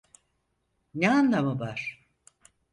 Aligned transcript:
Ne 0.95 1.09
anlamı 1.11 1.59
var? 1.59 2.07